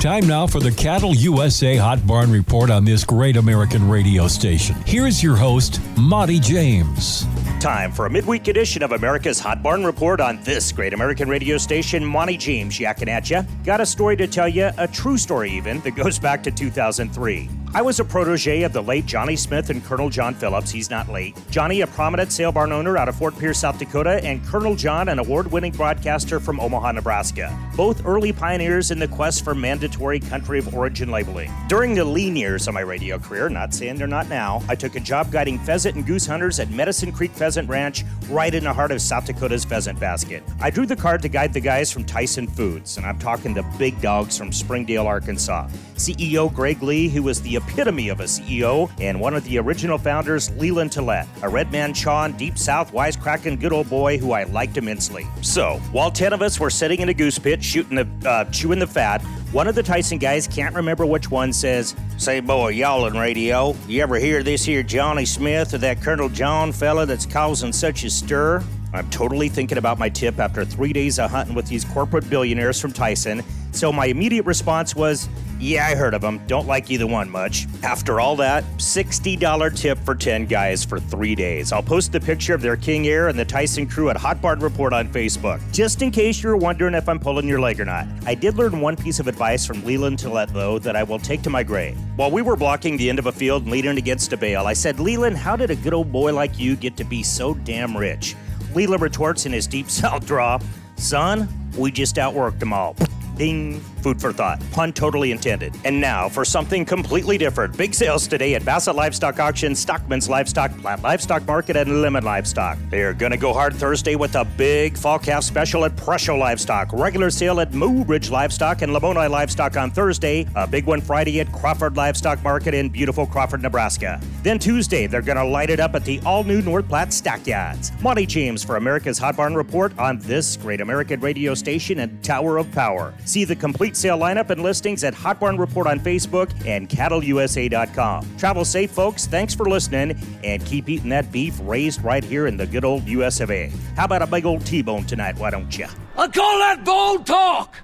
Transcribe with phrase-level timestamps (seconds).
[0.00, 4.76] Time now for the Cattle USA Hot Barn Report on this great American radio station.
[4.86, 7.26] Here's your host, Monty James.
[7.58, 11.58] Time for a midweek edition of America's Hot Barn Report on this great American radio
[11.58, 12.04] station.
[12.04, 13.42] Monty James yakking at ya.
[13.64, 17.50] Got a story to tell you, a true story even, that goes back to 2003.
[17.74, 20.70] I was a protege of the late Johnny Smith and Colonel Jon Phillips.
[20.70, 21.36] He's not late.
[21.50, 25.10] Johnny, a prominent sale barn owner out of Fort Pierre, South Dakota, and Colonel Jon,
[25.10, 27.54] an award winning broadcaster from Omaha, Nebraska.
[27.76, 31.52] Both early pioneers in the quest for mandatory country of origin labeling.
[31.68, 34.96] During the lean years of my radio career, not saying they're not now, I took
[34.96, 38.72] a job guiding pheasant and goose hunters at Medicine Creek Pheasant Ranch, right in the
[38.72, 40.42] heart of South Dakota's pheasant basket.
[40.58, 43.62] I drew the card to guide the guys from Tyson Foods, and I'm talking the
[43.78, 45.68] big dogs from Springdale, Arkansas.
[45.96, 49.98] CEO Greg Lee, who was the epitome of a CEO, and one of the original
[49.98, 54.44] founders, Leland Tollett, a red man Chon, deep south wisecracking good old boy who I
[54.44, 55.26] liked immensely.
[55.42, 58.78] So, while 10 of us were sitting in a goose pit shooting the, uh, chewing
[58.78, 59.20] the fat,
[59.52, 63.74] one of the Tyson guys, can't remember which one, says, Say, boy, y'all on radio,
[63.86, 68.04] you ever hear this here Johnny Smith or that Colonel Jon fella that's causing such
[68.04, 68.62] a stir?
[68.92, 72.80] I'm totally thinking about my tip after three days of hunting with these corporate billionaires
[72.80, 73.42] from Tyson.
[73.72, 75.28] So my immediate response was,
[75.60, 76.40] yeah, I heard of them.
[76.46, 77.66] Don't like either one much.
[77.82, 81.72] After all that, $60 tip for 10 guys for three days.
[81.72, 84.60] I'll post the picture of their King Air and the Tyson crew at Hot Barn
[84.60, 88.06] Report on Facebook, just in case you're wondering if I'm pulling your leg or not.
[88.24, 91.42] I did learn one piece of advice from Leland Tollett, though, that I will take
[91.42, 91.98] to my grave.
[92.16, 94.72] While we were blocking the end of a field and leading against a bale, I
[94.72, 97.96] said, Leland, how did a good old boy like you get to be so damn
[97.96, 98.34] rich?
[98.74, 100.58] Leland retorts in his deep south draw,
[100.98, 102.96] Son, we just outworked them all.
[103.36, 103.80] Ding.
[104.02, 104.60] Food for thought.
[104.72, 105.74] Pun totally intended.
[105.84, 107.76] And now for something completely different.
[107.76, 112.78] Big sales today at Bassett Livestock Auction, Stockman's Livestock, Platt Livestock Market, and Lemmon Livestock.
[112.90, 116.92] They're going to go hard Thursday with a big fall calf special at Presho Livestock.
[116.92, 120.46] Regular sale at Mobridge Livestock and Lamoni Livestock on Thursday.
[120.56, 124.20] A big one Friday at Crawford Livestock Market in beautiful Crawford, Nebraska.
[124.42, 127.90] Then Tuesday, they're going to light it up at the all new North Platte Stockyards.
[128.00, 132.58] Monty James for America's Hot Barn Report on this great American radio station and Tower
[132.58, 133.12] of Power.
[133.24, 138.36] See the complete sale lineup and listings at Hot Barn Report on Facebook and cattleusa.com.
[138.38, 139.26] Travel safe, folks.
[139.26, 143.08] Thanks for listening and keep eating that beef raised right here in the good old
[143.08, 143.72] US of A.
[143.96, 145.36] How about a big old T bone tonight?
[145.36, 145.86] Why don't you?
[146.16, 147.74] I call that bold talk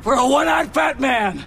[0.00, 1.44] for a one-eyed fat man.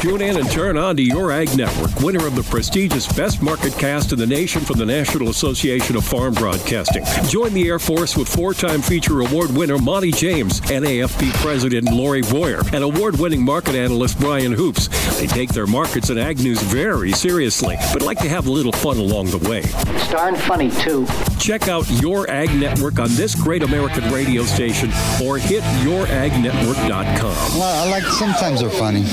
[0.00, 3.72] Tune in and turn on to Your Ag Network, winner of the prestigious Best Market
[3.74, 7.04] Cast in the nation from the National Association of Farm Broadcasting.
[7.28, 12.62] Join the Air Force with four-time feature award winner Monty James, NAFB President Lori Boyer,
[12.72, 14.88] and award-winning market analyst Brian Hoops.
[15.18, 18.72] They take their markets and ag news very seriously, but like to have a little
[18.72, 19.62] fun along the way.
[19.64, 21.06] It's darn funny, too.
[21.38, 24.90] Check out Your Ag Network on this great American radio station
[25.22, 27.58] or hit youragnetwork.com.
[27.58, 29.04] Well, I like sometimes they're funny.